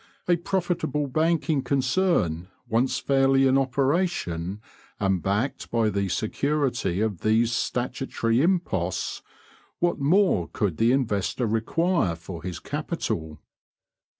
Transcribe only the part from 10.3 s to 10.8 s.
could